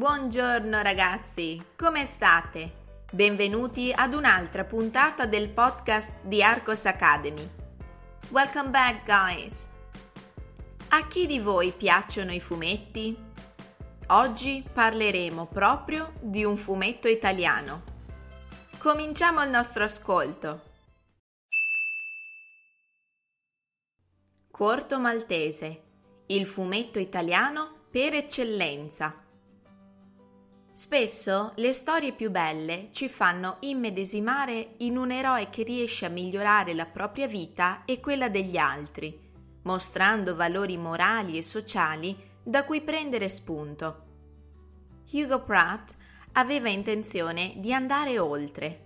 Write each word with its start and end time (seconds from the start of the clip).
Buongiorno 0.00 0.80
ragazzi, 0.80 1.62
come 1.76 2.06
state? 2.06 3.02
Benvenuti 3.12 3.92
ad 3.94 4.14
un'altra 4.14 4.64
puntata 4.64 5.26
del 5.26 5.50
podcast 5.50 6.22
di 6.22 6.42
Arcos 6.42 6.86
Academy. 6.86 7.46
Welcome 8.30 8.70
back 8.70 9.04
guys! 9.04 9.68
A 10.88 11.06
chi 11.06 11.26
di 11.26 11.38
voi 11.38 11.72
piacciono 11.72 12.32
i 12.32 12.40
fumetti? 12.40 13.14
Oggi 14.06 14.66
parleremo 14.72 15.44
proprio 15.48 16.14
di 16.18 16.44
un 16.44 16.56
fumetto 16.56 17.06
italiano. 17.06 17.82
Cominciamo 18.78 19.42
il 19.42 19.50
nostro 19.50 19.84
ascolto. 19.84 20.62
Corto 24.50 24.98
Maltese, 24.98 25.82
il 26.28 26.46
fumetto 26.46 26.98
italiano 26.98 27.84
per 27.90 28.14
eccellenza. 28.14 29.28
Spesso 30.80 31.52
le 31.56 31.74
storie 31.74 32.14
più 32.14 32.30
belle 32.30 32.86
ci 32.90 33.10
fanno 33.10 33.58
immedesimare 33.60 34.76
in 34.78 34.96
un 34.96 35.10
eroe 35.10 35.50
che 35.50 35.62
riesce 35.62 36.06
a 36.06 36.08
migliorare 36.08 36.72
la 36.72 36.86
propria 36.86 37.26
vita 37.26 37.82
e 37.84 38.00
quella 38.00 38.30
degli 38.30 38.56
altri 38.56 39.28
mostrando 39.64 40.34
valori 40.34 40.78
morali 40.78 41.36
e 41.36 41.42
sociali 41.42 42.16
da 42.42 42.64
cui 42.64 42.80
prendere 42.80 43.28
spunto. 43.28 44.04
Hugo 45.10 45.42
Pratt 45.42 45.94
aveva 46.32 46.70
intenzione 46.70 47.52
di 47.56 47.74
andare 47.74 48.18
oltre. 48.18 48.84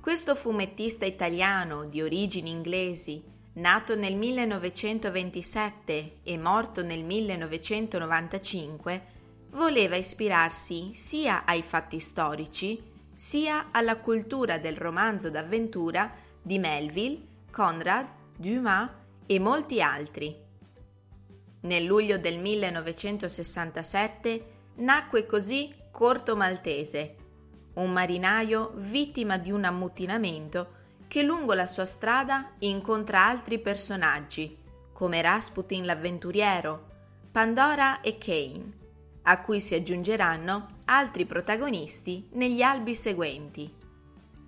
Questo 0.00 0.36
fumettista 0.36 1.04
italiano 1.04 1.86
di 1.86 2.00
origini 2.00 2.50
inglesi, 2.50 3.20
nato 3.54 3.96
nel 3.96 4.14
1927 4.14 6.18
e 6.22 6.38
morto 6.38 6.84
nel 6.84 7.02
1995, 7.02 9.17
voleva 9.50 9.96
ispirarsi 9.96 10.92
sia 10.94 11.44
ai 11.44 11.62
fatti 11.62 12.00
storici 12.00 12.82
sia 13.14 13.68
alla 13.72 13.96
cultura 13.96 14.58
del 14.58 14.76
romanzo 14.76 15.30
d'avventura 15.30 16.12
di 16.40 16.58
Melville, 16.58 17.20
Conrad, 17.50 18.06
Dumas 18.36 18.88
e 19.26 19.40
molti 19.40 19.82
altri. 19.82 20.46
Nel 21.60 21.84
luglio 21.84 22.18
del 22.18 22.38
1967 22.38 24.44
nacque 24.76 25.26
così 25.26 25.74
Corto 25.90 26.36
Maltese, 26.36 27.16
un 27.74 27.90
marinaio 27.90 28.72
vittima 28.76 29.36
di 29.36 29.50
un 29.50 29.64
ammutinamento 29.64 30.76
che 31.08 31.22
lungo 31.22 31.54
la 31.54 31.66
sua 31.66 31.86
strada 31.86 32.52
incontra 32.60 33.26
altri 33.26 33.58
personaggi, 33.58 34.56
come 34.92 35.20
Rasputin 35.20 35.84
l'avventuriero, 35.84 36.86
Pandora 37.32 38.00
e 38.00 38.16
Kane, 38.18 38.86
a 39.28 39.40
cui 39.40 39.60
si 39.60 39.74
aggiungeranno 39.74 40.78
altri 40.86 41.26
protagonisti 41.26 42.28
negli 42.32 42.62
albi 42.62 42.94
seguenti. 42.94 43.70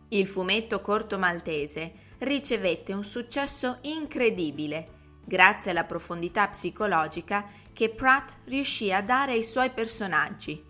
Il 0.08 0.26
fumetto 0.26 0.80
corto 0.80 1.18
maltese 1.18 1.92
ricevette 2.20 2.94
un 2.94 3.04
successo 3.04 3.78
incredibile 3.82 4.98
grazie 5.24 5.70
alla 5.70 5.84
profondità 5.84 6.48
psicologica 6.48 7.46
che 7.74 7.90
Pratt 7.90 8.38
riuscì 8.46 8.90
a 8.90 9.02
dare 9.02 9.32
ai 9.32 9.44
suoi 9.44 9.70
personaggi. 9.70 10.64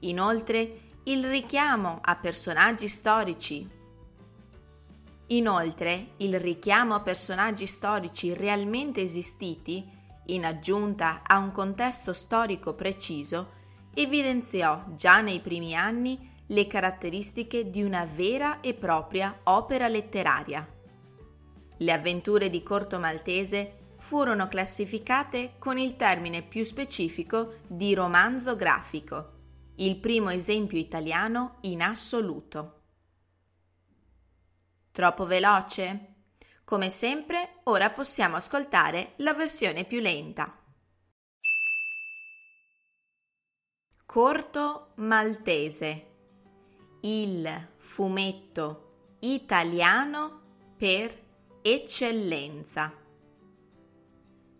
Inoltre, 0.00 0.80
il 1.04 1.24
richiamo 1.26 1.98
a 2.02 2.16
personaggi 2.16 2.88
storici. 2.88 3.68
Inoltre, 5.28 6.12
il 6.18 6.40
richiamo 6.40 6.94
a 6.94 7.00
personaggi 7.00 7.66
storici 7.66 8.32
realmente 8.32 9.02
esistiti, 9.02 9.84
in 10.26 10.44
aggiunta 10.44 11.22
a 11.24 11.38
un 11.38 11.52
contesto 11.52 12.12
storico 12.12 12.74
preciso, 12.74 13.52
evidenziò 13.94 14.84
già 14.94 15.20
nei 15.20 15.40
primi 15.40 15.74
anni 15.74 16.34
le 16.48 16.66
caratteristiche 16.66 17.70
di 17.70 17.82
una 17.82 18.04
vera 18.04 18.60
e 18.60 18.74
propria 18.74 19.40
opera 19.44 19.88
letteraria. 19.88 20.66
Le 21.78 21.92
avventure 21.92 22.48
di 22.48 22.62
Corto 22.62 22.98
Maltese 22.98 23.94
furono 23.98 24.48
classificate 24.48 25.54
con 25.58 25.78
il 25.78 25.96
termine 25.96 26.42
più 26.42 26.64
specifico 26.64 27.56
di 27.66 27.94
romanzo 27.94 28.56
grafico, 28.56 29.32
il 29.76 29.96
primo 29.98 30.30
esempio 30.30 30.78
italiano 30.78 31.56
in 31.62 31.82
assoluto. 31.82 32.82
Troppo 34.92 35.26
veloce? 35.26 36.15
Come 36.66 36.90
sempre, 36.90 37.60
ora 37.66 37.90
possiamo 37.90 38.34
ascoltare 38.34 39.12
la 39.18 39.32
versione 39.34 39.84
più 39.84 40.00
lenta. 40.00 40.52
Corto 44.04 44.88
Maltese 44.96 46.06
il 47.02 47.68
fumetto 47.76 49.18
italiano 49.20 50.40
per 50.76 51.16
eccellenza. 51.62 52.92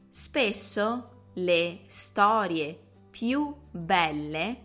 Spesso 0.09 1.31
le 1.35 1.81
storie 1.89 2.79
più 3.11 3.53
belle 3.69 4.65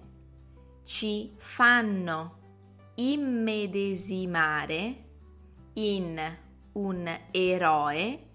ci 0.84 1.34
fanno 1.38 2.92
immedesimare 2.98 5.06
in 5.74 6.50
un 6.74 7.20
eroe 7.32 8.30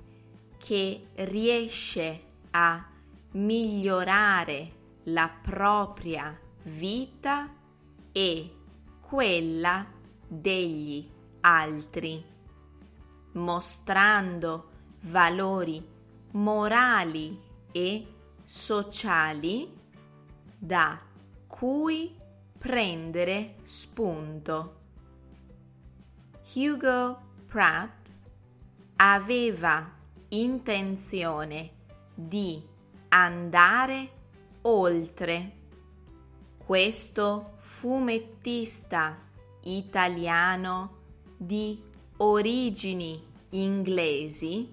che 0.58 1.08
riesce 1.14 2.22
a 2.50 2.86
migliorare 3.32 4.72
la 5.04 5.30
propria 5.42 6.38
vita 6.64 7.52
e 8.12 8.54
quella 9.00 9.86
degli 10.26 11.08
altri, 11.40 12.24
mostrando 13.32 14.70
valori 15.02 15.86
morali 16.32 17.40
e 17.70 18.06
sociali 18.44 19.72
da 20.58 21.00
cui 21.46 22.14
prendere 22.58 23.56
spunto. 23.64 24.74
Hugo 26.54 27.20
Pratt 27.46 28.05
aveva 28.96 29.92
intenzione 30.28 31.70
di 32.14 32.62
andare 33.08 34.10
oltre. 34.62 35.52
Questo 36.56 37.56
fumettista 37.58 39.18
italiano 39.62 40.94
di 41.36 41.82
origini 42.18 43.20
inglesi, 43.50 44.72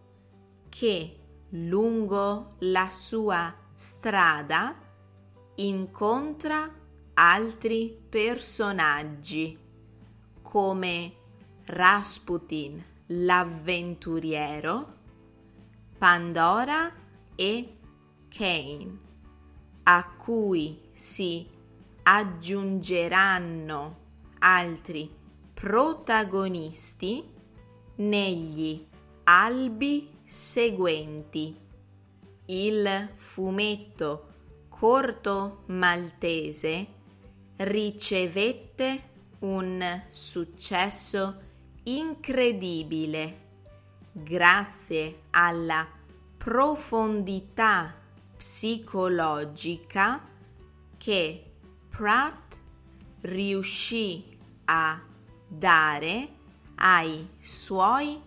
che 0.70 1.18
lungo 1.50 2.48
la 2.60 2.88
sua 2.90 3.54
strada 3.74 4.74
incontra 5.56 6.66
altri 7.12 7.94
personaggi 8.08 9.58
come 10.40 11.14
Rasputin 11.66 12.82
l'avventuriero, 13.08 14.94
Pandora 15.98 16.90
e 17.36 17.80
Kane, 18.36 18.98
a 19.84 20.08
cui 20.16 20.90
si 20.92 21.48
aggiungeranno 22.02 23.98
altri 24.40 25.08
protagonisti 25.54 27.24
negli 27.96 28.84
albi 29.24 30.18
seguenti. 30.24 31.56
Il 32.46 33.10
fumetto 33.14 34.32
corto 34.68 35.62
maltese 35.66 36.86
ricevette 37.56 39.10
un 39.40 40.02
successo 40.10 41.40
incredibile 41.84 43.42
grazie 44.10 45.20
alla 45.30 45.86
profondità 46.36 48.02
psicologica 48.36 50.22
che 50.96 51.52
Pratt 51.88 52.60
riuscì 53.20 54.38
a 54.64 55.00
dare 55.46 56.28
ai 56.76 57.28
suoi 57.40 58.20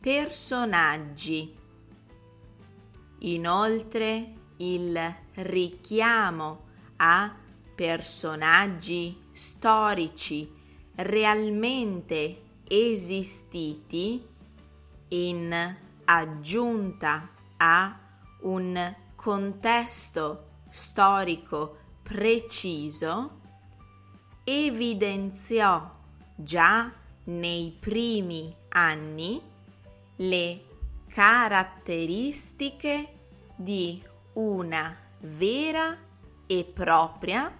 personaggi. 0.00 1.56
Inoltre 3.20 4.32
il 4.56 5.16
richiamo 5.34 6.64
a 6.96 7.34
personaggi 7.74 9.16
storici 9.32 10.50
realmente 10.96 12.42
esistiti 12.66 14.26
in 15.08 15.76
aggiunta 16.04 17.30
a 17.56 17.98
un 18.40 18.94
contesto 19.22 20.48
storico 20.68 21.78
preciso 22.02 23.38
evidenziò 24.42 25.88
già 26.34 26.92
nei 27.26 27.76
primi 27.78 28.52
anni 28.70 29.40
le 30.16 30.64
caratteristiche 31.06 33.12
di 33.54 34.02
una 34.32 34.96
vera 35.20 35.96
e 36.44 36.64
propria 36.64 37.56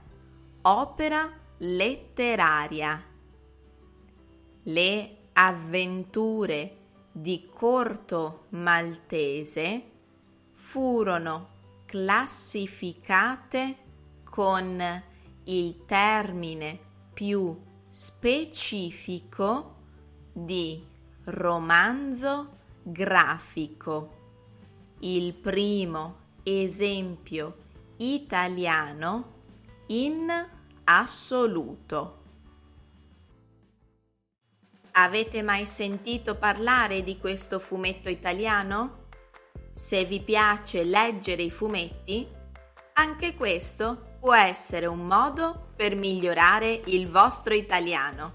opera 0.62 1.32
letteraria. 1.58 3.04
Le 4.64 5.16
avventure 5.34 6.76
di 7.12 7.48
Corto 7.54 8.46
Maltese 8.48 9.90
furono 10.54 11.51
classificate 11.92 13.76
con 14.24 15.02
il 15.44 15.84
termine 15.84 16.78
più 17.12 17.54
specifico 17.90 19.74
di 20.32 20.82
romanzo 21.24 22.60
grafico, 22.82 24.20
il 25.00 25.34
primo 25.34 26.16
esempio 26.44 27.56
italiano 27.98 29.32
in 29.88 30.32
assoluto. 30.84 32.20
Avete 34.92 35.42
mai 35.42 35.66
sentito 35.66 36.36
parlare 36.36 37.02
di 37.02 37.18
questo 37.18 37.58
fumetto 37.58 38.08
italiano? 38.08 39.01
Se 39.74 40.04
vi 40.04 40.20
piace 40.20 40.84
leggere 40.84 41.42
i 41.42 41.50
fumetti, 41.50 42.28
anche 42.94 43.34
questo 43.34 44.16
può 44.20 44.34
essere 44.34 44.84
un 44.84 45.06
modo 45.06 45.70
per 45.74 45.94
migliorare 45.94 46.82
il 46.86 47.08
vostro 47.08 47.54
italiano. 47.54 48.32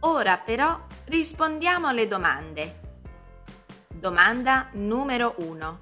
Ora 0.00 0.36
però 0.36 0.78
rispondiamo 1.06 1.86
alle 1.86 2.06
domande. 2.06 2.80
Domanda 3.88 4.68
numero 4.72 5.34
1. 5.38 5.80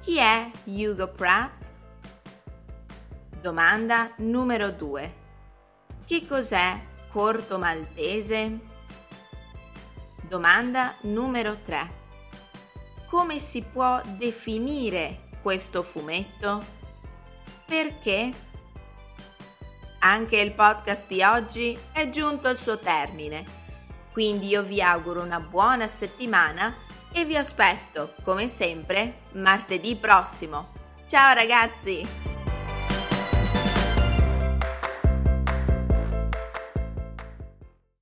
Chi 0.00 0.18
è 0.18 0.50
Hugo 0.64 1.08
Pratt? 1.12 1.72
Domanda 3.40 4.12
numero 4.16 4.70
2. 4.72 5.14
Che 6.04 6.26
cos'è 6.26 6.78
corto 7.08 7.58
maltese? 7.58 8.58
Domanda 10.22 10.94
numero 11.02 11.58
3. 11.62 11.97
Come 13.08 13.38
si 13.38 13.62
può 13.62 14.02
definire 14.04 15.28
questo 15.40 15.82
fumetto? 15.82 16.62
Perché? 17.64 18.32
Anche 20.00 20.36
il 20.36 20.52
podcast 20.52 21.06
di 21.06 21.22
oggi 21.22 21.76
è 21.90 22.10
giunto 22.10 22.48
al 22.48 22.58
suo 22.58 22.78
termine, 22.78 23.44
quindi 24.12 24.48
io 24.48 24.62
vi 24.62 24.82
auguro 24.82 25.22
una 25.22 25.40
buona 25.40 25.86
settimana 25.86 26.76
e 27.10 27.24
vi 27.24 27.36
aspetto, 27.36 28.12
come 28.22 28.46
sempre, 28.46 29.20
martedì 29.32 29.96
prossimo. 29.96 30.72
Ciao 31.06 31.32
ragazzi! 31.32 32.27